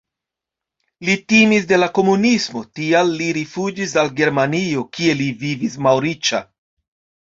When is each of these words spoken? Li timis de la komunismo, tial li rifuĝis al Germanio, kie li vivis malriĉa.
Li 1.09 1.17
timis 1.33 1.67
de 1.73 1.79
la 1.81 1.89
komunismo, 1.99 2.65
tial 2.81 3.15
li 3.21 3.29
rifuĝis 3.41 3.97
al 4.05 4.13
Germanio, 4.23 4.89
kie 4.99 5.19
li 5.25 5.33
vivis 5.47 5.83
malriĉa. 5.91 6.47